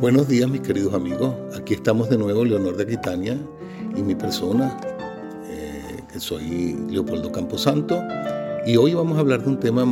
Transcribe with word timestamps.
Buenos 0.00 0.28
días 0.28 0.48
mis 0.48 0.60
queridos 0.60 0.94
amigos, 0.94 1.34
aquí 1.58 1.74
estamos 1.74 2.08
de 2.08 2.16
nuevo 2.16 2.44
Leonor 2.44 2.76
de 2.76 2.84
Aquitania 2.84 3.36
y 3.96 4.00
mi 4.00 4.14
persona, 4.14 4.78
eh, 5.50 6.04
que 6.12 6.20
soy 6.20 6.78
Leopoldo 6.88 7.32
Camposanto, 7.32 8.00
y 8.64 8.76
hoy 8.76 8.94
vamos 8.94 9.16
a 9.16 9.22
hablar 9.22 9.42
de 9.42 9.48
un 9.48 9.58
tema 9.58 9.84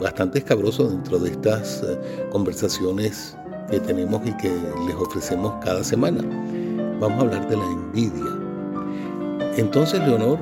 bastante 0.00 0.38
escabroso 0.38 0.88
dentro 0.88 1.18
de 1.18 1.30
estas 1.30 1.82
eh, 1.82 1.98
conversaciones 2.30 3.36
que 3.72 3.80
tenemos 3.80 4.24
y 4.24 4.32
que 4.36 4.52
les 4.86 4.94
ofrecemos 4.94 5.52
cada 5.64 5.82
semana. 5.82 6.22
Vamos 7.00 7.18
a 7.18 7.22
hablar 7.22 7.48
de 7.48 7.56
la 7.56 7.64
envidia. 7.64 9.50
Entonces, 9.56 9.98
Leonor, 9.98 10.38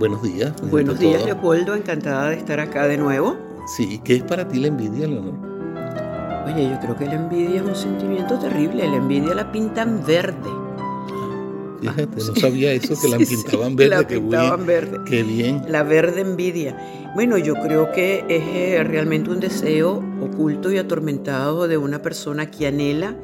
buenos 0.00 0.20
días. 0.24 0.52
Buenos 0.72 0.98
días, 0.98 1.24
Leopoldo, 1.24 1.76
encantada 1.76 2.30
de 2.30 2.36
estar 2.36 2.58
acá 2.58 2.88
de 2.88 2.96
nuevo. 2.96 3.36
Sí, 3.76 4.00
¿qué 4.02 4.16
es 4.16 4.24
para 4.24 4.48
ti 4.48 4.58
la 4.58 4.66
envidia, 4.66 5.06
Leonor? 5.06 5.49
Oye, 6.52 6.70
yo 6.70 6.80
creo 6.80 6.96
que 6.96 7.06
la 7.06 7.14
envidia 7.14 7.60
es 7.60 7.62
un 7.62 7.76
sentimiento 7.76 8.38
terrible. 8.38 8.88
La 8.88 8.96
envidia 8.96 9.34
la 9.34 9.52
pintan 9.52 10.04
verde. 10.04 10.50
Fíjate, 11.80 12.24
no 12.24 12.34
sabía 12.36 12.72
eso, 12.72 12.94
que 13.00 13.08
la 13.08 13.18
pintaban 13.18 13.76
verde. 13.76 13.96
La 13.96 14.06
pintaban 14.06 14.66
verde. 14.66 14.98
Qué 15.06 15.22
bien. 15.22 15.62
La 15.68 15.82
verde 15.82 16.22
envidia. 16.22 16.76
Bueno, 17.14 17.38
yo 17.38 17.54
creo 17.54 17.92
que 17.92 18.24
es 18.28 18.42
eh, 18.54 18.84
realmente 18.84 19.30
un 19.30 19.40
deseo 19.40 20.02
oculto 20.20 20.72
y 20.72 20.78
atormentado 20.78 21.68
de 21.68 21.76
una 21.76 22.02
persona 22.02 22.50
que 22.50 22.66
anhela 22.66 23.16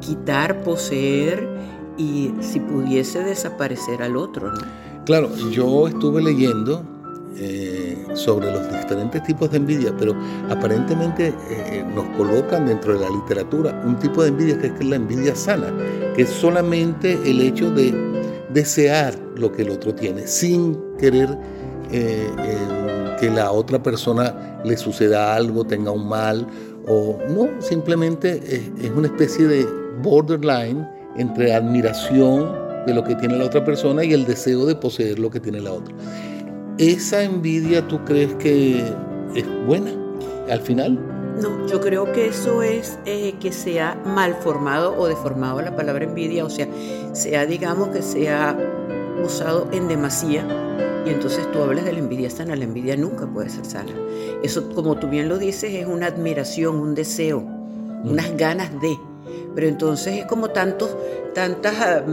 quitar, 0.00 0.62
poseer 0.62 1.48
y 1.96 2.32
si 2.40 2.60
pudiese 2.60 3.22
desaparecer 3.22 4.02
al 4.02 4.16
otro. 4.16 4.52
¿no? 4.52 4.60
Claro, 5.04 5.30
yo 5.50 5.88
estuve 5.88 6.22
leyendo 6.22 6.84
eh, 7.36 7.71
sobre 8.14 8.50
los 8.50 8.70
diferentes 8.70 9.22
tipos 9.22 9.50
de 9.50 9.58
envidia, 9.58 9.94
pero 9.98 10.14
aparentemente 10.50 11.34
eh, 11.50 11.84
nos 11.94 12.04
colocan 12.16 12.66
dentro 12.66 12.94
de 12.94 13.00
la 13.00 13.10
literatura 13.10 13.82
un 13.84 13.98
tipo 13.98 14.22
de 14.22 14.28
envidia 14.28 14.58
que 14.58 14.68
es 14.68 14.84
la 14.84 14.96
envidia 14.96 15.34
sana, 15.34 15.72
que 16.14 16.22
es 16.22 16.28
solamente 16.28 17.18
el 17.24 17.40
hecho 17.40 17.70
de 17.70 17.94
desear 18.52 19.14
lo 19.36 19.52
que 19.52 19.62
el 19.62 19.70
otro 19.70 19.94
tiene, 19.94 20.26
sin 20.26 20.78
querer 20.98 21.28
eh, 21.90 22.28
que 23.20 23.30
la 23.30 23.50
otra 23.50 23.82
persona 23.82 24.60
le 24.64 24.76
suceda 24.76 25.34
algo, 25.34 25.64
tenga 25.64 25.90
un 25.90 26.08
mal, 26.08 26.46
o 26.88 27.18
no, 27.28 27.48
simplemente 27.60 28.40
es 28.80 28.90
una 28.90 29.06
especie 29.06 29.46
de 29.46 29.64
borderline 30.02 30.86
entre 31.16 31.54
admiración 31.54 32.62
de 32.86 32.94
lo 32.94 33.04
que 33.04 33.14
tiene 33.16 33.36
la 33.36 33.44
otra 33.44 33.64
persona 33.64 34.04
y 34.04 34.12
el 34.12 34.24
deseo 34.24 34.66
de 34.66 34.74
poseer 34.74 35.18
lo 35.18 35.30
que 35.30 35.40
tiene 35.40 35.60
la 35.60 35.72
otra. 35.72 35.94
¿Esa 36.78 37.22
envidia 37.22 37.86
tú 37.86 38.04
crees 38.04 38.34
que 38.34 38.82
es 39.34 39.66
buena 39.66 39.90
al 40.50 40.60
final? 40.60 40.98
No, 41.40 41.66
yo 41.66 41.80
creo 41.80 42.12
que 42.12 42.28
eso 42.28 42.62
es 42.62 42.98
eh, 43.06 43.34
que 43.40 43.52
sea 43.52 44.00
mal 44.04 44.34
formado 44.34 44.96
o 44.96 45.08
deformado 45.08 45.62
la 45.62 45.74
palabra 45.74 46.04
envidia, 46.04 46.44
o 46.44 46.50
sea, 46.50 46.68
sea 47.12 47.46
digamos 47.46 47.88
que 47.88 48.02
sea 48.02 48.56
usado 49.24 49.68
en 49.72 49.88
demasía 49.88 50.44
y 51.04 51.10
entonces 51.10 51.50
tú 51.50 51.60
hablas 51.60 51.84
de 51.84 51.92
la 51.92 51.98
envidia 51.98 52.30
sana, 52.30 52.54
la 52.54 52.64
envidia 52.64 52.96
nunca 52.96 53.26
puede 53.26 53.48
ser 53.50 53.64
sana. 53.64 53.92
Eso, 54.42 54.68
como 54.70 54.96
tú 54.96 55.08
bien 55.08 55.28
lo 55.28 55.38
dices, 55.38 55.72
es 55.74 55.86
una 55.86 56.06
admiración, 56.06 56.76
un 56.76 56.94
deseo, 56.94 57.40
mm. 57.40 58.10
unas 58.10 58.36
ganas 58.36 58.70
de. 58.80 58.96
Pero 59.54 59.66
entonces 59.66 60.20
es 60.20 60.26
como 60.26 60.50
tantos, 60.50 60.96
tantas 61.34 61.74
ah, 61.80 62.04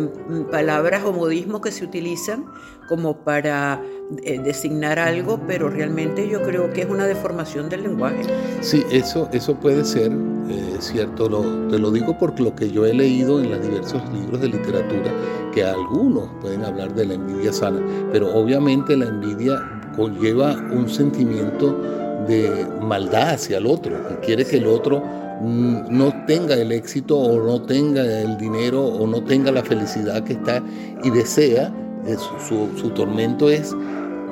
palabras 0.52 1.04
o 1.06 1.14
modismos 1.14 1.62
que 1.62 1.72
se 1.72 1.86
utilizan 1.86 2.46
como 2.88 3.18
para 3.18 3.82
eh, 4.24 4.40
designar 4.44 4.98
algo, 4.98 5.40
pero 5.46 5.70
realmente 5.70 6.28
yo 6.28 6.42
creo 6.42 6.74
que 6.74 6.82
es 6.82 6.90
una 6.90 7.06
deformación 7.06 7.70
del 7.70 7.84
lenguaje. 7.84 8.24
Sí, 8.62 8.84
eso, 8.92 9.30
eso 9.34 9.54
puede 9.54 9.86
ser 9.86 10.12
eh, 10.50 10.78
cierto. 10.80 11.30
te 11.70 11.78
lo 11.78 11.92
digo 11.92 12.18
por 12.18 12.40
lo 12.40 12.56
que 12.56 12.72
yo 12.72 12.88
he 12.88 12.94
leído 12.94 13.40
en 13.40 13.52
los 13.52 13.62
diversos 13.62 14.02
libros 14.12 14.42
de 14.42 14.48
literatura, 14.48 15.12
que 15.54 15.64
algunos 15.64 16.28
pueden 16.42 16.66
hablar 16.66 16.96
de 16.96 17.06
la 17.06 17.14
envidia 17.14 17.54
sana, 17.54 17.80
pero 18.12 18.34
obviamente 18.34 18.98
la 18.98 19.06
envidia 19.06 19.60
conlleva 19.96 20.54
un 20.72 20.90
sentimiento 20.90 21.80
de 22.28 22.66
maldad 22.82 23.36
hacia 23.36 23.60
el 23.60 23.68
otro, 23.68 23.96
que 24.08 24.26
quiere 24.26 24.44
que 24.44 24.58
el 24.58 24.66
otro 24.66 25.04
mm, 25.40 25.96
no 25.96 26.26
tenga 26.26 26.56
el 26.56 26.72
éxito 26.72 27.16
o 27.16 27.46
no 27.46 27.62
tenga 27.62 28.02
el 28.02 28.40
dinero 28.40 28.84
o 28.84 29.06
no 29.06 29.24
tenga 29.24 29.52
la 29.52 29.62
felicidad 29.62 30.24
que 30.24 30.34
está 30.34 30.64
y 31.04 31.12
desea, 31.12 31.72
eh, 32.08 32.16
su, 32.48 32.70
su 32.76 32.90
tormento 32.90 33.52
es 33.52 33.76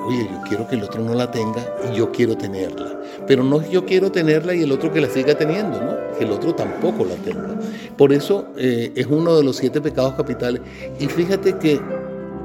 oye, 0.07 0.29
yo 0.31 0.41
quiero 0.47 0.67
que 0.67 0.75
el 0.75 0.83
otro 0.83 1.01
no 1.01 1.13
la 1.13 1.29
tenga 1.29 1.65
y 1.91 1.97
yo 1.97 2.11
quiero 2.11 2.37
tenerla. 2.37 2.99
Pero 3.27 3.43
no 3.43 3.67
yo 3.69 3.85
quiero 3.85 4.11
tenerla 4.11 4.53
y 4.53 4.63
el 4.63 4.71
otro 4.71 4.91
que 4.91 5.01
la 5.01 5.09
siga 5.09 5.35
teniendo, 5.35 5.79
¿no? 5.81 6.17
Que 6.17 6.23
el 6.23 6.31
otro 6.31 6.55
tampoco 6.55 7.05
la 7.05 7.15
tenga. 7.15 7.55
Por 7.97 8.13
eso 8.13 8.47
eh, 8.57 8.91
es 8.95 9.05
uno 9.07 9.35
de 9.35 9.43
los 9.43 9.57
siete 9.57 9.81
pecados 9.81 10.13
capitales. 10.13 10.61
Y 10.99 11.07
fíjate 11.07 11.57
que 11.57 11.79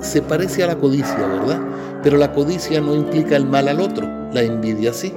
se 0.00 0.22
parece 0.22 0.64
a 0.64 0.66
la 0.66 0.76
codicia, 0.76 1.16
¿verdad? 1.16 1.60
Pero 2.02 2.16
la 2.16 2.32
codicia 2.32 2.80
no 2.80 2.94
implica 2.94 3.36
el 3.36 3.46
mal 3.46 3.68
al 3.68 3.80
otro, 3.80 4.08
la 4.32 4.42
envidia 4.42 4.92
sí. 4.92 5.12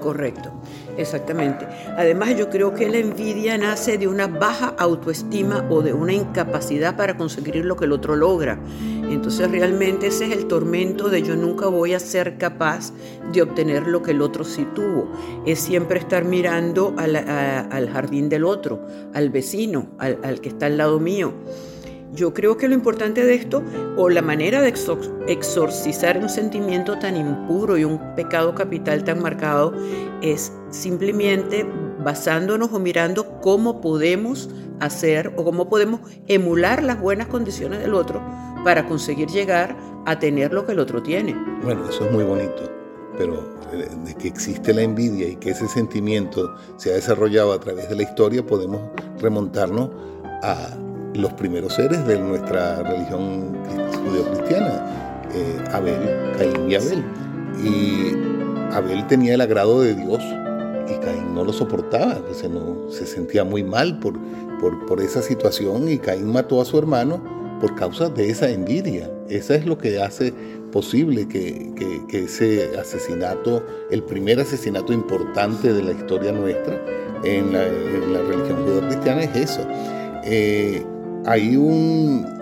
Correcto. 0.00 0.50
Exactamente. 0.96 1.66
Además, 1.96 2.36
yo 2.36 2.50
creo 2.50 2.74
que 2.74 2.88
la 2.88 2.98
envidia 2.98 3.58
nace 3.58 3.98
de 3.98 4.06
una 4.06 4.26
baja 4.26 4.74
autoestima 4.78 5.66
o 5.68 5.82
de 5.82 5.92
una 5.92 6.12
incapacidad 6.12 6.96
para 6.96 7.16
conseguir 7.16 7.56
lo 7.64 7.76
que 7.76 7.86
el 7.86 7.92
otro 7.92 8.14
logra. 8.14 8.58
Entonces, 9.14 9.50
realmente 9.50 10.08
ese 10.08 10.26
es 10.26 10.32
el 10.32 10.46
tormento 10.46 11.08
de 11.08 11.22
yo 11.22 11.36
nunca 11.36 11.66
voy 11.68 11.94
a 11.94 12.00
ser 12.00 12.36
capaz 12.36 12.92
de 13.32 13.42
obtener 13.42 13.86
lo 13.86 14.02
que 14.02 14.10
el 14.10 14.22
otro 14.22 14.44
sí 14.44 14.66
tuvo. 14.74 15.10
Es 15.46 15.60
siempre 15.60 15.98
estar 15.98 16.24
mirando 16.24 16.94
al, 16.96 17.88
jardín 17.92 18.28
del 18.28 18.44
otro, 18.44 18.84
al 19.14 19.30
vecino, 19.30 19.88
al 19.98 20.40
que 20.40 20.48
está 20.48 20.66
al 20.66 20.78
lado 20.78 20.98
mío. 21.00 21.32
Yo 22.12 22.32
creo 22.32 22.56
que 22.56 22.68
lo 22.68 22.74
importante 22.74 23.24
de 23.24 23.34
esto, 23.34 23.62
o 23.96 24.08
la 24.08 24.22
manera 24.22 24.62
de 24.62 24.72
exorcizar 25.26 26.18
un 26.18 26.28
sentimiento 26.28 26.98
tan 26.98 27.16
impuro 27.16 27.76
y 27.76 27.84
un 27.84 28.14
pecado 28.14 28.54
capital 28.54 29.02
tan 29.02 29.20
marcado, 29.20 29.74
es 30.22 30.52
simplemente 30.70 31.66
basándonos 32.04 32.72
o 32.72 32.78
mirando 32.78 33.40
cómo 33.40 33.80
podemos 33.80 34.48
hacer 34.78 35.32
o 35.36 35.44
cómo 35.44 35.68
podemos 35.68 36.00
emular 36.28 36.82
las 36.82 37.00
buenas 37.00 37.26
condiciones 37.26 37.80
del 37.80 37.94
otro 37.94 38.20
para 38.64 38.86
conseguir 38.86 39.28
llegar 39.28 39.76
a 40.06 40.18
tener 40.18 40.52
lo 40.52 40.66
que 40.66 40.72
el 40.72 40.80
otro 40.80 41.02
tiene. 41.02 41.36
Bueno, 41.62 41.88
eso 41.88 42.06
es 42.06 42.12
muy 42.12 42.24
bonito, 42.24 42.70
pero 43.16 43.34
eh, 43.72 43.88
de 44.04 44.14
que 44.14 44.28
existe 44.28 44.72
la 44.74 44.82
envidia 44.82 45.28
y 45.28 45.36
que 45.36 45.50
ese 45.50 45.68
sentimiento 45.68 46.54
se 46.76 46.90
ha 46.90 46.94
desarrollado 46.94 47.52
a 47.52 47.60
través 47.60 47.88
de 47.88 47.96
la 47.96 48.02
historia, 48.02 48.44
podemos 48.44 48.80
remontarnos 49.20 49.90
a 50.42 50.70
los 51.14 51.32
primeros 51.34 51.74
seres 51.74 52.04
de 52.06 52.18
nuestra 52.18 52.82
religión 52.82 53.56
judeo-cristiana, 54.04 55.22
eh, 55.32 55.64
Abel, 55.72 56.32
Caín 56.36 56.70
y 56.70 56.74
Abel. 56.74 57.04
Y 57.62 58.74
Abel 58.74 59.06
tenía 59.06 59.34
el 59.34 59.40
agrado 59.40 59.80
de 59.80 59.94
Dios 59.94 60.22
y 60.88 60.98
Caín 61.04 61.34
no 61.34 61.44
lo 61.44 61.52
soportaba, 61.52 62.16
pues 62.26 62.48
no, 62.48 62.90
se 62.90 63.06
sentía 63.06 63.44
muy 63.44 63.62
mal 63.62 64.00
por, 64.00 64.18
por, 64.86 65.00
esa 65.00 65.22
situación 65.22 65.88
y 65.88 65.98
Caín 65.98 66.32
mató 66.32 66.60
a 66.60 66.64
su 66.64 66.78
hermano 66.78 67.22
por 67.60 67.74
causa 67.74 68.08
de 68.08 68.30
esa 68.30 68.48
envidia. 68.50 69.10
Eso 69.28 69.54
es 69.54 69.66
lo 69.66 69.78
que 69.78 70.00
hace 70.00 70.32
posible 70.72 71.28
que, 71.28 71.72
ese 72.10 72.76
asesinato, 72.78 73.64
el 73.90 74.02
primer 74.02 74.40
asesinato 74.40 74.92
importante 74.92 75.72
de 75.72 75.82
la 75.82 75.92
historia 75.92 76.32
nuestra 76.32 76.80
en 77.24 77.52
la, 77.52 77.62
religión 78.22 78.64
judeo-cristiana 78.64 79.22
es 79.22 79.36
eso. 79.36 79.60
Eh, 80.24 80.84
hay 81.26 81.56
un, 81.56 82.32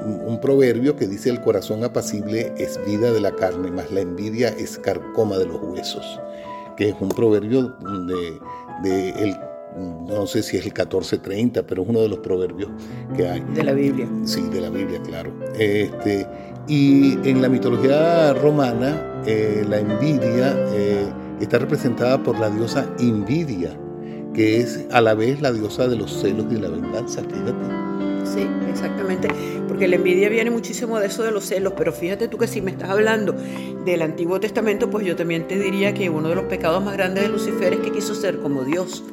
proverbio 0.40 0.96
que 0.96 1.06
dice 1.06 1.30
el 1.30 1.40
corazón 1.40 1.84
apacible 1.84 2.52
es 2.56 2.80
vida 2.84 3.12
de 3.12 3.20
la 3.20 3.30
carne, 3.32 3.70
mas 3.70 3.92
la 3.92 4.00
envidia 4.00 4.48
es 4.48 4.76
carcoma 4.76 5.38
de 5.38 5.46
los 5.46 5.62
huesos, 5.62 6.20
que 6.76 6.88
es 6.88 6.96
un 7.00 7.10
proverbio 7.10 7.76
de, 8.82 9.10
el, 9.10 9.36
no 9.78 10.26
sé 10.26 10.42
si 10.42 10.56
es 10.56 10.64
el 10.64 10.72
1430, 10.72 11.62
pero 11.64 11.82
es 11.82 11.88
uno 11.88 12.00
de 12.00 12.08
los 12.08 12.18
proverbios 12.18 12.70
que 13.16 13.28
hay. 13.28 13.40
De 13.54 13.62
la 13.62 13.72
Biblia. 13.72 14.08
Sí, 14.24 14.42
de 14.42 14.60
la 14.60 14.70
Biblia, 14.70 15.00
claro. 15.02 15.32
Este, 15.58 16.26
y 16.68 17.14
en 17.28 17.42
la 17.42 17.48
mitología 17.48 18.34
romana, 18.34 19.22
eh, 19.26 19.64
la 19.68 19.78
envidia 19.78 20.54
eh, 20.72 21.06
está 21.40 21.58
representada 21.58 22.22
por 22.22 22.38
la 22.38 22.50
diosa 22.50 22.86
Invidia, 22.98 23.76
que 24.34 24.60
es 24.60 24.86
a 24.90 25.00
la 25.00 25.14
vez 25.14 25.40
la 25.40 25.52
diosa 25.52 25.88
de 25.88 25.96
los 25.96 26.12
celos 26.12 26.46
y 26.50 26.56
la 26.56 26.68
venganza, 26.68 27.22
fíjate. 27.22 27.91
Sí, 28.24 28.46
exactamente, 28.68 29.28
porque 29.68 29.88
la 29.88 29.96
envidia 29.96 30.28
viene 30.28 30.50
muchísimo 30.50 30.98
de 30.98 31.06
eso 31.06 31.22
de 31.22 31.32
los 31.32 31.44
celos, 31.44 31.72
pero 31.76 31.92
fíjate 31.92 32.28
tú 32.28 32.38
que 32.38 32.46
si 32.46 32.60
me 32.60 32.70
estás 32.70 32.90
hablando 32.90 33.34
del 33.84 34.02
Antiguo 34.02 34.38
Testamento, 34.38 34.88
pues 34.90 35.04
yo 35.04 35.16
también 35.16 35.46
te 35.48 35.58
diría 35.58 35.92
que 35.92 36.08
uno 36.08 36.28
de 36.28 36.34
los 36.34 36.44
pecados 36.44 36.82
más 36.84 36.94
grandes 36.94 37.24
de 37.24 37.28
Lucifer 37.30 37.72
es 37.72 37.80
que 37.80 37.90
quiso 37.90 38.14
ser 38.14 38.38
como 38.38 38.64
Dios. 38.64 39.04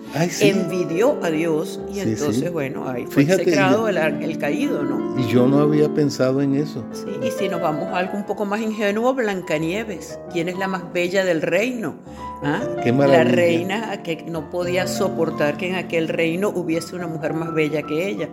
Envidió 0.41 1.17
a 1.23 1.29
Dios 1.29 1.79
y 1.93 1.99
entonces, 1.99 2.51
bueno, 2.51 2.87
ahí 2.87 3.05
fue 3.07 3.25
secrado 3.25 3.87
el, 3.87 3.97
el, 3.97 4.37
caído, 4.37 4.83
¿no? 4.83 5.19
Y 5.19 5.27
yo 5.27 5.47
no 5.47 5.59
había 5.59 5.93
pensado 5.93 6.41
en 6.41 6.55
eso. 6.55 6.83
Sí, 6.91 7.07
y 7.25 7.31
si 7.31 7.49
nos 7.49 7.61
vamos 7.61 7.87
a 7.87 7.97
algo 7.97 8.17
un 8.17 8.25
poco 8.25 8.45
más 8.45 8.61
ingenuo, 8.61 9.13
Blancanieves, 9.13 10.19
¿quién 10.31 10.49
es 10.49 10.57
la 10.57 10.67
más 10.67 10.93
bella 10.93 11.25
del 11.25 11.41
reino? 11.41 11.95
¿Ah? 12.41 12.61
la 12.85 13.23
reina 13.25 14.01
que 14.01 14.23
no 14.23 14.49
podía 14.49 14.87
soportar 14.87 15.57
que 15.57 15.67
en 15.67 15.75
aquel 15.75 16.07
reino 16.07 16.47
hubiese 16.49 16.95
una 16.95 17.07
mujer 17.07 17.33
más 17.33 17.53
bella 17.53 17.83
que 17.83 18.07
ella. 18.07 18.29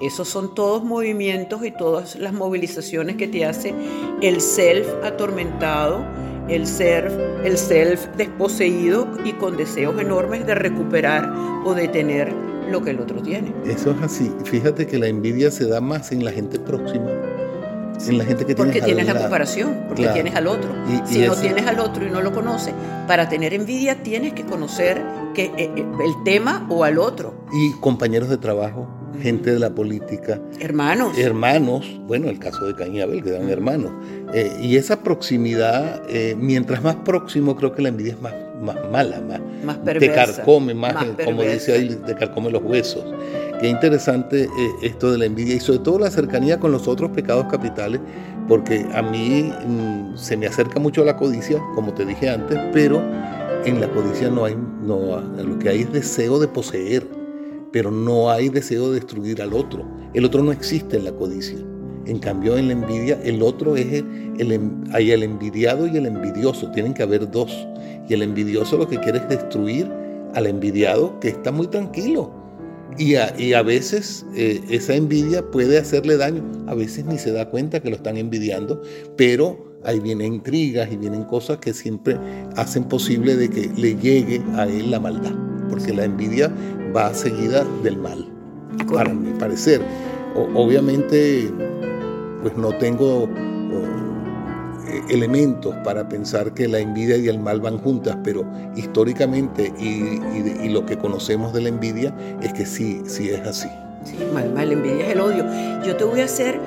Esos 0.00 0.28
son 0.28 0.54
todos 0.54 0.82
movimientos 0.82 1.64
y 1.64 1.70
todas 1.70 2.16
las 2.16 2.32
movilizaciones 2.32 3.16
que 3.16 3.28
te 3.28 3.44
hace 3.44 3.74
el 4.22 4.40
self 4.40 4.88
atormentado, 5.04 6.04
el 6.48 6.66
self, 6.66 7.12
el 7.44 7.58
self 7.58 8.06
desposeído 8.16 9.08
y 9.24 9.32
con 9.34 9.56
deseos 9.56 10.00
enormes 10.00 10.46
de 10.46 10.54
recuperar 10.54 11.30
o 11.64 11.74
de 11.74 11.88
tener 11.88 12.32
lo 12.70 12.82
que 12.82 12.90
el 12.90 13.00
otro 13.00 13.20
tiene. 13.20 13.52
Eso 13.66 13.90
es 13.90 14.02
así. 14.02 14.32
Fíjate 14.44 14.86
que 14.86 14.98
la 14.98 15.08
envidia 15.08 15.50
se 15.50 15.66
da 15.66 15.80
más 15.80 16.12
en 16.12 16.24
la 16.24 16.32
gente 16.32 16.58
próxima 16.58 17.10
en 18.08 18.18
la 18.18 18.24
gente 18.24 18.46
que 18.46 18.54
porque 18.54 18.80
tienes 18.80 19.06
la 19.06 19.18
comparación, 19.18 19.84
porque 19.88 20.08
tienes 20.08 20.34
al 20.34 20.46
otro. 20.46 20.70
si 21.04 21.18
no 21.26 21.34
tienes 21.34 21.66
al 21.66 21.80
otro 21.80 22.06
y 22.06 22.10
no 22.10 22.22
lo 22.22 22.32
conoces, 22.32 22.74
para 23.06 23.28
tener 23.28 23.52
envidia 23.52 24.02
tienes 24.02 24.32
que 24.32 24.44
conocer 24.44 25.02
que, 25.34 25.46
eh, 25.46 25.70
eh, 25.76 25.86
el 26.04 26.24
tema 26.24 26.66
o 26.70 26.84
al 26.84 26.98
otro. 26.98 27.34
Y 27.52 27.72
compañeros 27.80 28.28
de 28.28 28.38
trabajo, 28.38 28.88
gente 29.20 29.52
de 29.52 29.58
la 29.58 29.70
política. 29.70 30.40
Hermanos. 30.60 31.18
Hermanos, 31.18 31.86
bueno, 32.06 32.28
el 32.28 32.38
caso 32.38 32.66
de 32.66 32.74
Caín 32.74 32.96
y 32.96 33.00
Abel, 33.00 33.22
que 33.22 33.30
eran 33.30 33.48
hermanos. 33.48 33.92
Eh, 34.32 34.56
y 34.60 34.76
esa 34.76 35.02
proximidad, 35.02 36.02
mientras 36.36 36.82
más 36.82 36.96
próximo, 36.96 37.56
creo 37.56 37.72
que 37.72 37.82
la 37.82 37.88
envidia 37.88 38.12
es 38.12 38.20
más, 38.20 38.34
más 38.62 38.76
mala, 38.90 39.20
más, 39.20 39.40
más 39.64 39.78
perversa, 39.78 40.32
te 40.32 40.36
carcome, 40.36 40.74
más, 40.74 40.94
como 41.24 41.42
dice 41.42 41.72
ahí, 41.72 41.98
te 42.06 42.14
carcome 42.14 42.50
los 42.50 42.62
huesos. 42.62 43.04
Qué 43.60 43.68
interesante 43.68 44.44
eh, 44.44 44.48
esto 44.80 45.12
de 45.12 45.18
la 45.18 45.26
envidia 45.26 45.54
y 45.54 45.60
sobre 45.60 45.80
todo 45.80 45.98
la 45.98 46.10
cercanía 46.10 46.58
con 46.58 46.72
los 46.72 46.88
otros 46.88 47.10
pecados 47.10 47.44
capitales, 47.50 48.00
porque 48.48 48.86
a 48.94 49.02
mí 49.02 49.52
mm, 49.66 50.16
se 50.16 50.38
me 50.38 50.46
acerca 50.46 50.80
mucho 50.80 51.04
la 51.04 51.18
codicia, 51.18 51.60
como 51.74 51.92
te 51.92 52.06
dije 52.06 52.30
antes, 52.30 52.58
pero 52.72 53.02
en 53.66 53.78
la 53.78 53.88
codicia 53.90 54.30
no 54.30 54.46
hay, 54.46 54.56
no, 54.82 55.20
lo 55.20 55.58
que 55.58 55.68
hay 55.68 55.82
es 55.82 55.92
deseo 55.92 56.38
de 56.38 56.48
poseer, 56.48 57.06
pero 57.72 57.90
no 57.90 58.30
hay 58.30 58.48
deseo 58.48 58.88
de 58.88 59.00
destruir 59.00 59.40
al 59.42 59.52
otro. 59.52 59.86
El 60.14 60.24
otro 60.24 60.42
no 60.42 60.52
existe 60.52 60.96
en 60.96 61.04
la 61.04 61.12
codicia. 61.12 61.58
En 62.06 62.18
cambio, 62.18 62.56
en 62.56 62.68
la 62.68 62.72
envidia, 62.72 63.20
el 63.22 63.42
otro 63.42 63.76
es 63.76 64.02
el, 64.38 64.60
hay 64.92 65.12
el 65.12 65.22
envidiado 65.22 65.86
y 65.86 65.96
el 65.96 66.06
envidioso. 66.06 66.70
Tienen 66.72 66.94
que 66.94 67.02
haber 67.02 67.30
dos. 67.30 67.66
Y 68.08 68.14
el 68.14 68.22
envidioso 68.22 68.76
lo 68.76 68.88
que 68.88 68.98
quiere 68.98 69.18
es 69.18 69.28
destruir 69.28 69.90
al 70.34 70.46
envidiado 70.46 71.18
que 71.20 71.28
está 71.28 71.52
muy 71.52 71.66
tranquilo 71.66 72.40
y 72.98 73.14
a, 73.54 73.62
veces 73.62 74.26
eh, 74.34 74.60
esa 74.68 74.94
envidia 74.94 75.42
puede 75.50 75.78
hacerle 75.78 76.16
daño. 76.16 76.42
A 76.66 76.74
veces 76.74 77.04
ni 77.04 77.18
se 77.18 77.32
da 77.32 77.48
cuenta 77.48 77.80
que 77.80 77.88
lo 77.88 77.96
están 77.96 78.16
envidiando, 78.16 78.82
pero 79.16 79.78
ahí 79.84 80.00
vienen 80.00 80.34
intrigas 80.34 80.90
y 80.92 80.96
vienen 80.96 81.24
cosas 81.24 81.58
que 81.58 81.72
siempre 81.72 82.18
hacen 82.56 82.84
posible 82.84 83.36
de 83.36 83.48
que 83.48 83.70
le 83.76 83.94
llegue 83.96 84.42
a 84.54 84.66
él 84.66 84.90
la 84.90 85.00
maldad. 85.00 85.32
Porque 85.68 85.94
la 85.94 86.04
envidia 86.04 86.52
va 86.94 87.12
seguida 87.14 87.64
del 87.82 87.96
mal, 87.96 88.26
para 88.92 89.12
mi 89.12 89.32
parecer. 89.38 89.82
obviamente, 90.54 91.50
pues 92.42 92.56
no 92.56 92.72
tengo 92.78 93.28
elementos 95.08 95.74
para 95.84 96.08
pensar 96.08 96.54
que 96.54 96.68
la 96.68 96.78
envidia 96.78 97.16
y 97.16 97.28
el 97.28 97.38
mal 97.38 97.60
van 97.60 97.78
juntas, 97.78 98.16
pero 98.22 98.44
históricamente 98.76 99.72
y, 99.78 100.68
lo 100.68 100.86
que 100.86 100.96
conocemos 100.96 101.52
de 101.52 101.62
la 101.62 101.68
envidia 101.68 102.14
es 102.40 102.52
que 102.52 102.64
sí, 102.64 103.02
sí 103.06 103.30
es 103.30 103.40
así. 103.40 103.68
Sí, 104.04 104.16
mal, 104.32 104.52
mal, 104.52 104.70
envidia 104.70 105.06
es 105.06 105.12
el 105.12 105.20
odio. 105.20 105.44
Yo 105.84 105.96
te 105.96 106.04
voy 106.04 106.20
a 106.20 106.24
hacer, 106.24 106.60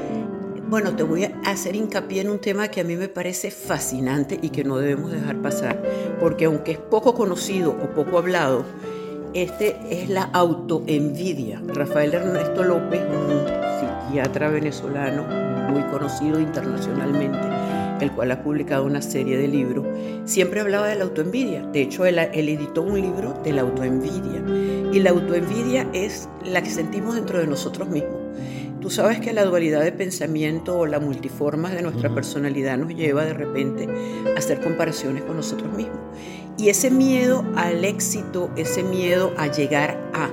bueno, 0.69 0.93
te 0.95 1.03
voy 1.03 1.23
a 1.23 1.31
hacer 1.45 1.75
hincapié 1.75 2.21
en 2.21 2.29
un 2.29 2.39
tema 2.39 2.67
que 2.67 2.81
a 2.81 2.83
mí 2.83 2.97
me 2.97 3.07
parece 3.07 3.49
fascinante 3.49 4.37
y 4.41 4.49
que 4.49 4.63
no 4.63 4.77
debemos 4.77 5.11
dejar 5.11 5.41
pasar, 5.41 5.81
porque 6.19 6.45
aunque 6.45 6.73
es 6.73 6.77
poco 6.77 7.13
conocido 7.13 7.71
o 7.71 7.93
poco 7.95 8.17
hablado, 8.17 8.65
este 9.33 9.77
es 9.89 10.09
la 10.09 10.23
autoenvidia. 10.23 11.61
Rafael 11.67 12.13
Ernesto 12.13 12.63
López, 12.63 13.01
un 13.01 13.45
psiquiatra 14.07 14.49
venezolano 14.49 15.23
muy 15.71 15.81
conocido 15.83 16.39
internacionalmente, 16.39 17.39
el 17.99 18.11
cual 18.11 18.31
ha 18.31 18.43
publicado 18.43 18.85
una 18.85 19.01
serie 19.01 19.37
de 19.37 19.47
libros, 19.47 19.85
siempre 20.25 20.61
hablaba 20.61 20.87
de 20.87 20.95
la 20.95 21.05
autoenvidia. 21.05 21.63
De 21.67 21.81
hecho, 21.81 22.05
él, 22.05 22.19
editó 22.19 22.83
un 22.83 23.01
libro 23.01 23.33
de 23.43 23.53
la 23.53 23.61
autoenvidia. 23.61 24.43
Y 24.91 24.99
la 24.99 25.09
autoenvidia 25.09 25.87
es 25.93 26.29
la 26.45 26.61
que 26.61 26.69
sentimos 26.69 27.15
dentro 27.15 27.39
de 27.39 27.47
nosotros 27.47 27.87
mismos. 27.89 28.22
Tú 28.83 28.89
sabes 28.89 29.21
que 29.21 29.31
la 29.31 29.45
dualidad 29.45 29.81
de 29.81 29.93
pensamiento 29.93 30.77
o 30.77 30.85
la 30.85 30.99
multiforma 30.99 31.69
de 31.69 31.81
nuestra 31.81 32.13
personalidad 32.13 32.77
nos 32.77 32.93
lleva 32.93 33.23
de 33.23 33.33
repente 33.33 33.87
a 34.35 34.37
hacer 34.37 34.59
comparaciones 34.59 35.23
con 35.23 35.37
nosotros 35.37 35.71
mismos. 35.71 35.99
Y 36.57 36.67
ese 36.67 36.91
miedo 36.91 37.45
al 37.55 37.85
éxito, 37.85 38.51
ese 38.57 38.83
miedo 38.83 39.31
a 39.37 39.47
llegar 39.47 40.11
a, 40.13 40.29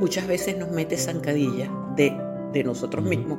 muchas 0.00 0.26
veces 0.26 0.56
nos 0.56 0.70
mete 0.70 0.96
zancadillas 0.96 1.68
de 1.94 2.16
de 2.52 2.64
nosotros 2.64 3.04
mismos, 3.04 3.38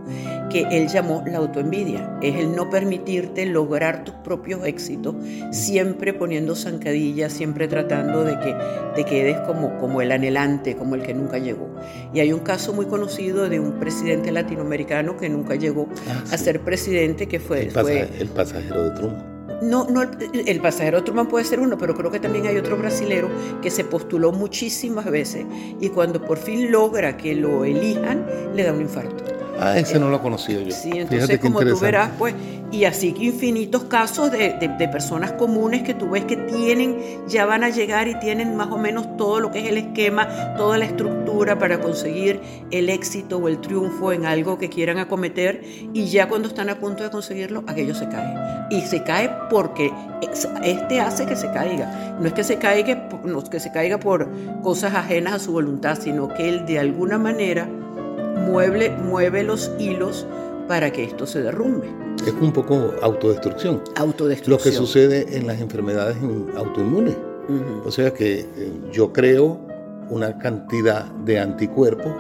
que 0.50 0.68
él 0.72 0.88
llamó 0.88 1.24
la 1.26 1.40
autoenvidia. 1.40 2.18
Es 2.22 2.36
el 2.36 2.56
no 2.56 2.70
permitirte 2.70 3.46
lograr 3.46 4.04
tus 4.04 4.16
propios 4.16 4.66
éxitos, 4.66 5.16
siempre 5.52 6.14
poniendo 6.14 6.56
zancadillas, 6.56 7.34
siempre 7.34 7.68
tratando 7.68 8.24
de 8.24 8.40
que 8.40 8.56
te 8.96 9.04
quedes 9.04 9.40
como, 9.42 9.78
como 9.80 10.02
el 10.02 10.12
anhelante, 10.12 10.76
como 10.76 10.96
el 10.96 11.04
que 11.04 11.14
nunca 11.14 11.38
llegó. 11.38 11.70
Y 12.14 12.20
hay 12.20 12.34
un 12.34 12.42
caso 12.42 12.74
muy 12.74 12.86
conocido 12.86 13.50
de 13.50 13.60
un 13.60 13.80
presidente 13.80 14.32
latinoamericano 14.32 15.18
que 15.18 15.30
nunca 15.30 15.56
llegó 15.56 15.88
ah, 16.08 16.24
a 16.32 16.38
ser 16.38 16.62
presidente, 16.62 17.28
que 17.28 17.40
fue 17.40 17.64
el, 17.64 17.72
fue 17.72 18.10
el 18.20 18.30
pasajero 18.30 18.84
de 18.84 18.92
Truman. 18.92 19.41
No, 19.62 19.86
no, 19.86 20.02
el, 20.02 20.62
pasajero 20.62 21.04
Truman 21.04 21.28
puede 21.28 21.46
ser 21.46 21.60
uno, 21.60 21.78
pero 21.78 21.96
creo 21.96 22.12
que 22.12 22.20
también 22.20 22.48
hay 22.48 22.58
otro 22.58 22.78
brasilero 22.78 23.30
que 23.62 23.70
se 23.70 23.84
postuló 23.84 24.32
muchísimas 24.32 25.06
veces 25.06 25.46
y 25.80 25.90
cuando 25.90 26.22
por 26.22 26.38
fin 26.38 26.72
logra 26.72 27.18
que 27.18 27.36
lo 27.36 27.66
elijan, 27.66 28.26
le 28.56 28.64
da 28.64 28.74
un 28.74 28.82
infarto. 28.82 29.41
Ah, 29.62 29.78
ese 29.78 30.00
no 30.00 30.10
lo 30.10 30.22
conocía 30.24 30.60
yo. 30.60 30.72
Sí, 30.72 30.90
entonces 30.96 31.40
como 31.40 31.60
tú 31.60 31.80
verás, 31.80 32.10
pues, 32.18 32.34
y 32.72 32.86
así 32.86 33.14
que 33.14 33.26
infinitos 33.26 33.84
casos 33.84 34.32
de, 34.32 34.58
personas 34.92 35.34
comunes 35.34 35.84
que 35.84 35.94
tú 35.94 36.10
ves 36.10 36.26
que 36.26 36.36
tienen, 36.36 36.98
ya 37.28 37.46
van 37.46 37.64
a 37.64 37.70
llegar 37.70 38.08
y 38.08 38.16
tienen 38.16 38.56
más 38.56 38.70
o 38.72 38.80
menos 38.80 39.18
todo 39.18 39.40
lo 39.40 39.52
que 39.52 39.60
es 39.60 39.68
el 39.68 39.78
esquema, 39.78 40.56
toda 40.58 40.80
la 40.80 40.86
estructura 40.86 41.60
para 41.60 41.80
conseguir 41.80 42.42
el 42.72 42.90
éxito 42.90 43.38
o 43.38 43.48
el 43.48 43.62
triunfo 43.62 44.12
en 44.12 44.26
algo 44.26 44.58
que 44.58 44.70
quieran 44.70 44.98
acometer 44.98 45.62
y 45.94 46.06
ya 46.08 46.28
cuando 46.28 46.48
están 46.48 46.70
a 46.70 46.80
punto 46.80 47.04
de 47.04 47.12
conseguirlo, 47.12 47.64
aquello 47.68 47.94
se 47.94 48.08
cae. 48.10 48.68
Y 48.72 48.82
se 48.82 49.04
cae 49.04 49.30
porque 49.50 49.92
este 50.64 51.00
hace 51.00 51.28
que 51.28 51.36
se 51.36 51.52
caiga. 51.52 52.18
No 52.20 52.26
es 52.28 52.34
que 52.34 52.44
se 52.44 52.58
caiga, 52.58 53.10
no 53.24 53.40
es 53.40 53.50
que 53.50 53.60
se 53.60 53.72
caiga 53.72 54.00
por 54.00 54.28
cosas 54.64 54.96
ajenas 54.96 55.34
a 55.34 55.40
su 55.40 55.52
voluntad, 55.52 56.00
sino 56.02 56.30
que 56.30 56.50
él 56.50 56.66
de 56.66 56.80
alguna 56.80 57.20
manera 57.20 57.70
mueve, 58.46 58.90
mueve 58.92 59.44
los 59.44 59.72
hilos 59.80 60.26
para 60.68 60.92
que 60.92 61.04
esto 61.04 61.26
se 61.28 61.42
derrumbe. 61.42 61.88
Es 62.26 62.34
un 62.40 62.52
poco 62.54 62.94
autodestrucción. 63.02 63.82
Autodestrucción. 63.96 64.58
Lo 64.58 64.64
que 64.64 64.72
sucede 64.72 65.38
en 65.38 65.48
las 65.48 65.60
enfermedades 65.60 66.18
autoinmunes. 66.56 67.16
O 67.84 67.92
sea 67.92 68.14
que 68.14 68.40
eh, 68.40 68.72
yo 68.92 69.12
creo 69.12 69.60
una 70.10 70.38
cantidad 70.38 71.06
de 71.26 71.40
anticuerpos 71.40 72.14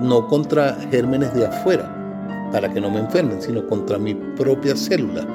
no 0.00 0.26
contra 0.28 0.74
gérmenes 0.90 1.34
de 1.34 1.46
afuera, 1.46 2.50
para 2.50 2.72
que 2.72 2.80
no 2.80 2.90
me 2.90 3.00
enfermen, 3.00 3.40
sino 3.40 3.66
contra 3.66 3.98
mi 3.98 4.14
propia 4.14 4.76
célula. 4.76 5.26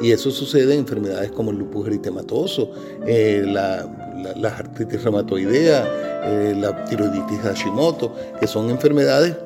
Y 0.00 0.12
eso 0.12 0.30
sucede 0.30 0.74
en 0.74 0.80
enfermedades 0.80 1.30
como 1.32 1.50
el 1.50 1.58
lupus 1.58 1.88
eritematoso, 1.88 2.70
eh, 3.06 3.42
la, 3.46 3.86
la, 4.36 4.48
artritis 4.48 5.02
reumatoidea, 5.02 5.86
eh, 6.24 6.54
la 6.56 6.84
tiroiditis 6.84 7.38
Hashimoto, 7.40 8.14
que 8.38 8.46
son 8.46 8.70
enfermedades 8.70 9.36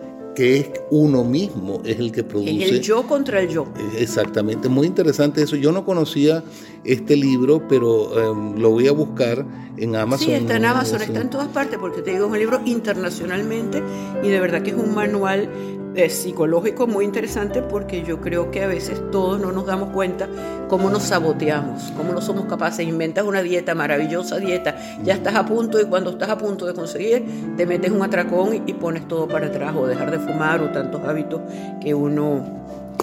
que 0.41 0.57
es 0.57 0.71
uno 0.91 1.23
mismo, 1.23 1.83
es 1.85 1.99
el 1.99 2.13
que 2.13 2.25
produce. 2.25 2.65
el 2.65 2.81
yo 2.81 3.07
contra 3.07 3.43
el 3.43 3.51
yo. 3.51 3.67
Exactamente, 3.99 4.71
muy 4.71 4.87
interesante 4.87 5.43
eso. 5.43 5.55
Yo 5.55 5.71
no 5.71 5.85
conocía 5.85 6.43
este 6.83 7.15
libro, 7.15 7.69
pero 7.69 8.19
em, 8.19 8.59
lo 8.59 8.71
voy 8.71 8.89
a 8.89 8.93
buscar 8.93 9.45
en 9.81 9.97
Amazon. 9.97 10.27
Sí, 10.27 10.33
está 10.33 10.57
en 10.57 10.65
Amazon, 10.65 11.03
está 11.03 11.21
en 11.21 11.31
todas 11.31 11.49
partes, 11.49 11.79
porque 11.79 12.03
te 12.03 12.11
digo, 12.13 12.27
es 12.27 12.33
un 12.33 12.39
libro 12.39 12.61
internacionalmente 12.65 13.83
y 14.23 14.29
de 14.29 14.41
verdad 14.41 14.63
que 14.63 14.71
es 14.71 14.77
un 14.77 14.95
manual 14.95 15.49
es 15.95 16.13
psicológico 16.15 16.87
muy 16.87 17.05
interesante 17.05 17.63
porque 17.63 18.05
yo 18.05 18.21
creo 18.21 18.51
que 18.51 18.63
a 18.63 18.67
veces 18.67 19.03
todos 19.11 19.41
no 19.41 19.53
nos 19.53 19.67
damos 19.67 19.91
cuenta 19.91 20.29
cómo 20.69 20.89
nos 20.89 21.05
saboteamos, 21.05 21.93
cómo 21.97 22.13
no 22.13 22.21
somos 22.21 22.47
capaces. 22.47 22.87
Inventas 22.87 23.25
una 23.25 23.43
dieta, 23.43 23.75
maravillosa 23.75 24.39
dieta, 24.39 24.77
ya 25.03 25.15
estás 25.15 25.35
a 25.35 25.47
punto 25.47 25.81
y 25.81 25.85
cuando 25.85 26.11
estás 26.11 26.31
a 26.31 26.39
punto 26.39 26.67
de 26.67 26.75
conseguir, 26.75 27.25
te 27.57 27.67
metes 27.67 27.91
un 27.91 28.03
atracón 28.03 28.63
y, 28.67 28.73
pones 28.81 29.07
todo 29.09 29.29
para 29.29 29.49
atrás 29.49 29.75
o 29.77 29.87
dejar 29.87 30.11
de 30.11 30.19
fumar 30.19 30.63
o 30.63 30.71
tantos 30.71 31.03
hábitos 31.05 31.43
que 31.83 31.93
uno 31.93 32.43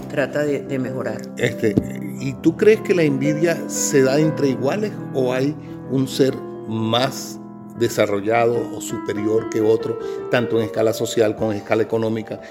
trata 0.10 0.43
de, 0.43 0.62
de 0.62 0.79
mejorar. 0.79 1.22
Este, 1.38 1.75
¿Y 2.19 2.34
tú 2.34 2.55
crees 2.57 2.81
que 2.81 2.96
la 2.96 3.03
envidia 3.03 3.57
se 3.69 4.01
da 4.01 4.17
entre 4.17 4.50
iguales 4.50 4.91
o 5.13 5.34
hay 5.34 5.55
un 5.91 6.07
ser 6.07 6.34
más 6.67 7.39
desarrollado 7.77 8.57
o 8.75 8.81
superior 8.81 9.50
que 9.50 9.62
otro, 9.62 10.00
tanto 10.31 10.57
en 10.59 10.65
escala 10.65 10.93
social 10.93 11.36
como 11.36 11.51
en 11.51 11.59
escala 11.59 11.83
económica, 11.83 12.41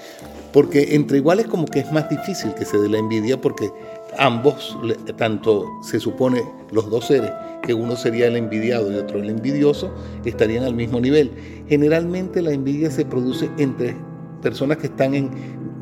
porque 0.53 0.95
entre 0.95 1.17
iguales 1.17 1.47
como 1.47 1.65
que 1.65 1.79
es 1.79 1.91
más 1.91 2.09
difícil 2.09 2.53
que 2.53 2.65
se 2.65 2.77
dé 2.77 2.89
la 2.89 2.97
envidia 2.97 3.39
porque 3.39 3.71
ambos, 4.17 4.77
tanto 5.17 5.65
se 5.83 5.99
supone 5.99 6.43
los 6.71 6.89
dos 6.89 7.07
seres, 7.07 7.31
que 7.61 7.73
uno 7.73 7.95
sería 7.95 8.27
el 8.27 8.37
envidiado 8.37 8.91
y 8.91 8.95
otro 8.95 9.19
el 9.19 9.29
envidioso, 9.29 9.91
estarían 10.25 10.63
al 10.63 10.73
mismo 10.73 10.99
nivel. 10.99 11.31
Generalmente 11.67 12.41
la 12.41 12.51
envidia 12.51 12.89
se 12.89 13.05
produce 13.05 13.49
entre 13.57 13.95
personas 14.41 14.77
que 14.77 14.87
están 14.87 15.13
en 15.13 15.29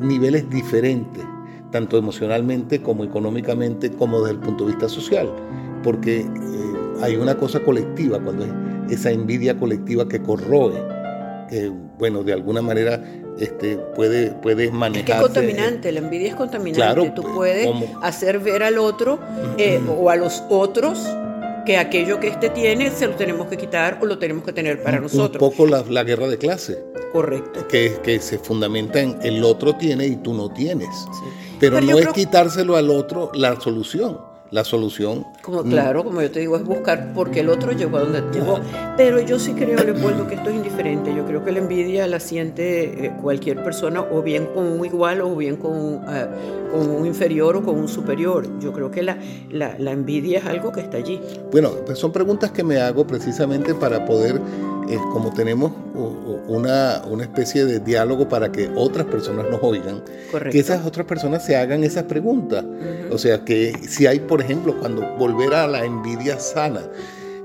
niveles 0.00 0.48
diferentes, 0.50 1.24
tanto 1.70 1.96
emocionalmente 1.96 2.82
como 2.82 3.04
económicamente, 3.04 3.90
como 3.92 4.20
desde 4.20 4.32
el 4.32 4.40
punto 4.40 4.64
de 4.64 4.72
vista 4.72 4.88
social, 4.88 5.30
porque 5.82 6.20
eh, 6.20 6.26
hay 7.02 7.16
una 7.16 7.36
cosa 7.36 7.60
colectiva 7.60 8.20
cuando 8.20 8.44
es 8.44 9.00
esa 9.00 9.10
envidia 9.10 9.56
colectiva 9.56 10.08
que 10.08 10.22
corroe, 10.22 10.74
que, 11.48 11.70
bueno, 11.98 12.22
de 12.22 12.32
alguna 12.32 12.62
manera 12.62 13.02
este, 13.38 13.76
puede, 13.76 14.30
puede 14.30 14.70
manejar. 14.70 15.16
Es, 15.16 15.22
contaminante, 15.22 15.92
la 15.92 16.00
envidia 16.00 16.28
es 16.28 16.34
contaminante. 16.34 16.80
Claro, 16.80 17.12
Tú 17.14 17.22
pues, 17.22 17.34
puedes 17.34 17.68
hacer 18.02 18.38
ver 18.40 18.62
al 18.62 18.78
otro 18.78 19.18
eh, 19.58 19.80
o 19.88 20.10
a 20.10 20.16
los 20.16 20.42
otros 20.48 21.06
que 21.64 21.78
aquello 21.78 22.20
que 22.20 22.28
éste 22.28 22.48
tiene 22.50 22.90
se 22.90 23.08
lo 23.08 23.14
tenemos 23.16 23.48
que 23.48 23.56
quitar 23.56 23.98
o 24.00 24.06
lo 24.06 24.18
tenemos 24.18 24.44
que 24.44 24.52
tener 24.52 24.82
para 24.82 25.00
nosotros. 25.00 25.42
Un 25.42 25.50
poco 25.50 25.66
la, 25.66 26.04
guerra 26.04 26.28
de 26.28 26.38
clase. 26.38 26.78
Correcto. 27.12 27.66
Que, 27.66 27.96
que 28.02 28.20
se 28.20 28.38
fundamenta 28.38 29.00
en 29.00 29.18
el 29.22 29.42
otro 29.42 29.74
tiene 29.74 30.06
y 30.06 30.16
tú 30.16 30.32
no 30.32 30.50
tienes. 30.50 30.88
Pero, 31.58 31.80
no 31.80 31.98
es 31.98 32.08
quitárselo 32.08 32.76
al 32.76 32.90
otro 32.90 33.30
la 33.34 33.58
solución 33.60 34.35
la 34.50 34.64
solución. 34.64 35.26
Como, 35.42 35.62
claro, 35.62 36.04
como 36.04 36.22
yo 36.22 36.30
te 36.30 36.40
digo, 36.40 36.56
es 36.56 36.64
buscar 36.64 37.12
porque 37.14 37.40
el 37.40 37.48
otro 37.48 37.72
llegó 37.72 37.98
a 37.98 38.00
donde 38.00 38.22
llegó. 38.32 38.60
Pero 38.96 39.20
yo 39.20 39.38
sí 39.38 39.52
creo, 39.52 39.82
Leopoldo, 39.82 40.26
que 40.26 40.36
esto 40.36 40.50
es 40.50 40.56
indiferente. 40.56 41.14
Yo 41.14 41.24
creo 41.24 41.44
que 41.44 41.52
la 41.52 41.58
envidia 41.58 42.06
la 42.06 42.20
siente 42.20 43.06
eh, 43.06 43.12
cualquier 43.20 43.62
persona, 43.62 44.00
o 44.02 44.22
bien 44.22 44.46
con 44.46 44.64
un 44.66 44.84
igual, 44.84 45.20
o 45.20 45.34
bien 45.34 45.56
con 45.56 45.72
un, 45.72 45.94
eh, 46.08 46.26
con 46.72 46.88
un 46.88 47.06
inferior 47.06 47.56
o 47.56 47.62
con 47.62 47.76
un 47.76 47.88
superior. 47.88 48.46
Yo 48.60 48.72
creo 48.72 48.90
que 48.90 49.02
la, 49.02 49.18
la, 49.50 49.76
la 49.78 49.92
envidia 49.92 50.38
es 50.38 50.46
algo 50.46 50.72
que 50.72 50.80
está 50.80 50.96
allí. 50.96 51.20
Bueno, 51.50 51.70
pues 51.84 51.98
son 51.98 52.12
preguntas 52.12 52.50
que 52.50 52.62
me 52.62 52.78
hago 52.78 53.06
precisamente 53.06 53.74
para 53.74 54.04
poder 54.04 54.40
es 54.88 54.98
como 55.12 55.32
tenemos 55.32 55.72
una, 56.48 57.02
una, 57.08 57.22
especie 57.24 57.64
de 57.64 57.80
diálogo 57.80 58.28
para 58.28 58.52
que 58.52 58.70
otras 58.74 59.06
personas 59.06 59.46
nos 59.50 59.60
oigan, 59.62 60.02
que 60.50 60.58
esas 60.58 60.86
otras 60.86 61.06
personas 61.06 61.44
se 61.44 61.56
hagan 61.56 61.84
esas 61.84 62.04
preguntas. 62.04 62.64
O 63.10 63.18
sea, 63.18 63.44
que 63.44 63.72
si 63.88 64.06
hay, 64.06 64.20
por 64.20 64.40
ejemplo, 64.40 64.78
cuando 64.78 65.02
volver 65.16 65.54
a 65.54 65.66
la 65.66 65.84
envidia 65.84 66.38
sana, 66.38 66.82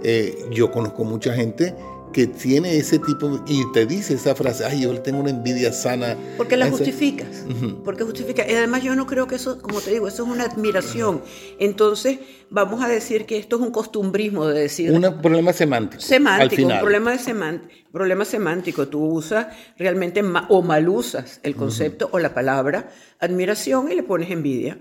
eh, 0.03 0.45
yo 0.51 0.71
conozco 0.71 1.03
mucha 1.03 1.33
gente 1.33 1.75
que 2.12 2.27
tiene 2.27 2.77
ese 2.77 3.00
tipo 3.00 3.44
y 3.48 3.63
te 3.74 3.86
dice 3.86 4.13
esa 4.13 4.36
frase, 4.36 4.65
ay, 4.65 4.82
yo 4.82 5.01
tengo 5.01 5.20
una 5.20 5.30
envidia 5.30 5.72
sana. 5.72 6.18
Porque 6.38 6.58
la 6.58 6.70
justificas, 6.70 7.46
porque 7.84 8.03
justifica. 8.03 8.50
Y 8.50 8.53
además 8.53 8.84
yo 8.84 8.96
no 8.96 9.08
creo 9.08 9.27
que 9.27 9.36
eso, 9.36 9.62
como 9.62 9.82
te 9.82 9.91
digo, 9.91 10.08
eso 10.08 10.24
es 10.24 10.30
una 10.30 10.46
admiración. 10.46 11.22
Entonces, 11.60 12.20
vamos 12.50 12.84
a 12.84 12.88
decir 12.88 13.25
que 13.25 13.38
esto 13.38 13.56
es 13.56 13.62
un 13.62 13.72
costumbrismo 13.72 14.46
de 14.48 14.62
decir... 14.62 14.91
Un 14.91 15.22
problema 15.22 15.53
semántico. 15.53 16.01
Semántico, 16.01 16.68
un 16.68 16.80
problema, 16.80 17.12
de 17.12 17.62
problema 17.91 18.25
semántico. 18.25 18.88
Tú 18.88 19.03
usas 19.06 19.48
realmente 19.77 20.22
o 20.50 20.62
mal 20.62 20.89
usas 20.89 21.39
el 21.44 21.56
concepto 21.56 22.10
o 22.12 22.20
la 22.20 22.34
palabra 22.34 22.91
admiración 23.20 23.91
y 23.91 23.96
le 23.96 24.03
pones 24.03 24.30
envidia. 24.32 24.80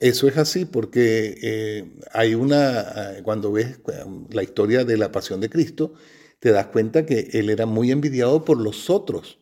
Eso 0.00 0.26
es 0.26 0.36
así 0.36 0.64
porque 0.64 1.38
eh, 1.42 1.92
hay 2.12 2.34
una, 2.34 2.80
eh, 2.80 3.20
cuando 3.22 3.52
ves 3.52 3.78
eh, 3.88 4.04
la 4.30 4.42
historia 4.42 4.84
de 4.84 4.96
la 4.96 5.12
pasión 5.12 5.40
de 5.40 5.48
Cristo, 5.48 5.94
te 6.42 6.50
das 6.50 6.66
cuenta 6.66 7.06
que 7.06 7.30
él 7.34 7.50
era 7.50 7.66
muy 7.66 7.92
envidiado 7.92 8.44
por 8.44 8.58
los 8.58 8.90
otros, 8.90 9.38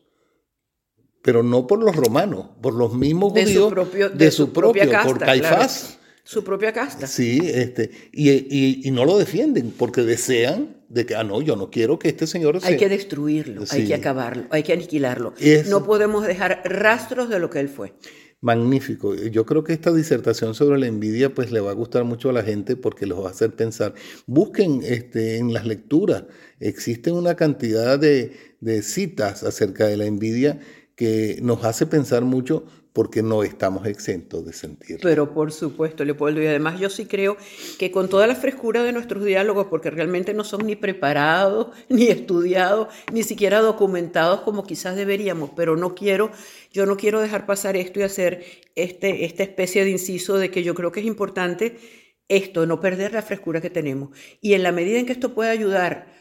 pero 1.23 1.41
no 1.41 1.65
por 1.65 1.83
los 1.83 1.95
romanos, 1.95 2.49
por 2.61 2.75
los 2.75 2.93
mismos 2.93 3.33
de 3.33 3.41
judíos 3.41 3.63
su 3.63 3.69
propio, 3.71 4.09
de, 4.09 4.29
su, 4.29 4.53
propia 4.53 4.87
casta, 4.87 5.07
por 5.07 5.19
Caifás. 5.19 5.97
Su 6.23 6.43
propia 6.43 6.71
casta. 6.71 7.07
Sí, 7.07 7.41
este, 7.43 7.89
y, 8.13 8.87
y, 8.87 8.91
no 8.91 9.05
lo 9.05 9.17
defienden 9.17 9.73
porque 9.75 10.03
desean 10.03 10.77
de 10.89 11.07
que, 11.07 11.15
ah, 11.15 11.23
no, 11.23 11.41
yo 11.41 11.55
no 11.55 11.71
quiero 11.71 11.97
que 11.97 12.09
este 12.09 12.27
señor 12.27 12.59
Hay 12.61 12.77
que 12.77 12.87
destruirlo, 12.87 13.63
hay 13.71 13.87
que 13.87 13.95
acabarlo, 13.95 14.45
hay 14.51 14.61
que 14.61 14.73
aniquilarlo. 14.73 15.33
no 15.69 15.83
podemos 15.83 16.27
dejar 16.27 16.61
rastros 16.65 17.29
de 17.29 17.39
lo 17.39 17.49
que 17.49 17.61
él 17.61 17.69
fue. 17.69 17.95
Magnífico. 18.43 19.13
Yo 19.13 19.45
creo 19.45 19.63
que 19.63 19.71
esta 19.73 19.93
disertación 19.93 20.55
sobre 20.55 20.79
la 20.79 20.87
envidia 20.87 21.31
pues 21.31 21.51
le 21.51 21.59
va 21.59 21.69
a 21.69 21.75
gustar 21.75 22.05
mucho 22.05 22.31
a 22.31 22.33
la 22.33 22.41
gente 22.41 22.75
porque 22.75 23.05
los 23.05 23.23
va 23.23 23.27
a 23.27 23.31
hacer 23.31 23.55
pensar. 23.55 23.93
Busquen 24.25 24.81
este, 24.83 25.37
en 25.37 25.53
las 25.53 25.67
lecturas. 25.67 26.23
Existen 26.59 27.13
una 27.13 27.35
cantidad 27.35 27.99
de, 27.99 28.35
de 28.59 28.81
citas 28.81 29.43
acerca 29.43 29.85
de 29.85 29.97
la 29.97 30.05
envidia 30.05 30.59
que 31.01 31.39
nos 31.41 31.65
hace 31.65 31.87
pensar 31.87 32.21
mucho 32.21 32.63
porque 32.93 33.23
no 33.23 33.41
estamos 33.41 33.87
exentos 33.87 34.45
de 34.45 34.53
sentir. 34.53 34.99
Pero 35.01 35.33
por 35.33 35.51
supuesto, 35.51 36.05
Leopoldo, 36.05 36.43
y 36.43 36.45
además 36.45 36.79
yo 36.79 36.91
sí 36.91 37.07
creo 37.07 37.37
que 37.79 37.89
con 37.89 38.07
toda 38.07 38.27
la 38.27 38.35
frescura 38.35 38.83
de 38.83 38.91
nuestros 38.91 39.25
diálogos, 39.25 39.65
porque 39.65 39.89
realmente 39.89 40.35
no 40.35 40.43
son 40.43 40.67
ni 40.67 40.75
preparados, 40.75 41.69
ni 41.89 42.09
estudiados, 42.09 42.89
ni 43.11 43.23
siquiera 43.23 43.61
documentados 43.61 44.41
como 44.41 44.63
quizás 44.63 44.95
deberíamos, 44.95 45.49
pero 45.55 45.75
no 45.75 45.95
quiero, 45.95 46.29
yo 46.71 46.85
no 46.85 46.97
quiero 46.97 47.19
dejar 47.19 47.47
pasar 47.47 47.75
esto 47.75 47.99
y 47.99 48.03
hacer 48.03 48.45
este, 48.75 49.25
esta 49.25 49.41
especie 49.41 49.83
de 49.83 49.89
inciso 49.89 50.37
de 50.37 50.51
que 50.51 50.61
yo 50.61 50.75
creo 50.75 50.91
que 50.91 50.99
es 50.99 51.07
importante 51.07 51.79
esto, 52.27 52.67
no 52.67 52.79
perder 52.79 53.13
la 53.13 53.23
frescura 53.23 53.59
que 53.59 53.71
tenemos. 53.71 54.15
Y 54.39 54.53
en 54.53 54.61
la 54.61 54.71
medida 54.71 54.99
en 54.99 55.07
que 55.07 55.13
esto 55.13 55.33
pueda 55.33 55.49
ayudar 55.49 56.20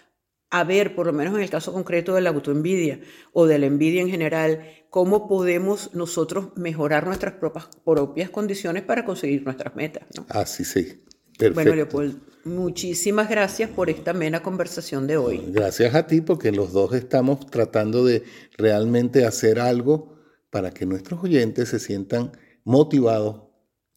a 0.51 0.65
ver, 0.65 0.95
por 0.95 1.07
lo 1.07 1.13
menos 1.13 1.35
en 1.35 1.43
el 1.43 1.51
caso 1.51 1.73
concreto 1.73 2.15
de 2.15 2.21
la 2.21 2.31
autoenvidia 2.31 3.01
o 3.33 3.47
de 3.47 3.59
la 3.59 3.67
envidia 3.67 4.01
en 4.01 4.11
general, 4.11 4.63
cómo 4.91 5.29
podemos 5.29 5.95
nosotros 5.95 6.49
mejorar 6.57 7.07
nuestras 7.07 7.35
propias, 7.35 7.69
propias 7.85 8.31
condiciones 8.31 8.83
para 8.83 9.05
conseguir 9.05 9.45
nuestras 9.45 9.77
metas. 9.77 10.05
¿no? 10.17 10.27
Así 10.29 10.65
sí. 10.65 11.05
Perfecto. 11.39 11.55
Bueno, 11.55 11.75
Leopoldo, 11.75 12.19
muchísimas 12.45 13.31
gracias 13.31 13.71
por 13.71 13.89
esta 13.89 14.11
amena 14.11 14.43
conversación 14.43 15.07
de 15.07 15.17
hoy. 15.17 15.43
Gracias 15.49 15.95
a 15.95 16.07
ti, 16.07 16.21
porque 16.21 16.53
los 16.53 16.73
dos 16.73 16.93
estamos 16.95 17.47
tratando 17.47 18.05
de 18.05 18.25
realmente 18.59 19.25
hacer 19.25 19.59
algo 19.59 20.19
para 20.51 20.71
que 20.73 20.85
nuestros 20.85 21.23
oyentes 21.23 21.71
se 21.71 21.79
sientan 21.79 22.33
motivados 22.65 23.50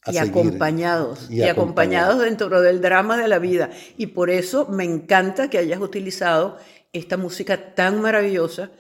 y 0.08 0.18
acompañados, 0.18 1.30
y, 1.30 1.44
acompañados 1.44 2.22
dentro 2.22 2.62
del 2.62 2.82
drama 2.82 3.18
de 3.18 3.28
la 3.28 3.40
vida. 3.40 3.70
Y 3.98 4.08
por 4.08 4.30
eso 4.30 4.68
me 4.68 4.84
encanta 4.84 5.50
que 5.50 5.58
hayas 5.58 5.80
utilizado 5.80 6.58
esta 6.92 7.18
música 7.18 7.74
tan 7.74 8.02
maravillosa, 8.02 8.72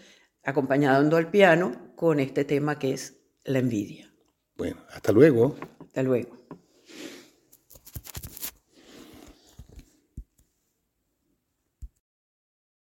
acompañando 0.43 1.17
al 1.17 1.31
piano, 1.31 1.93
con 1.95 2.19
este 2.19 2.43
tema 2.43 2.77
que 2.77 2.93
es 2.93 3.15
la 3.43 3.59
envidia. 3.59 4.13
Bueno, 4.55 4.77
hasta 4.91 5.11
luego. 5.11 5.55
Hasta 5.79 6.03
luego. 6.03 6.37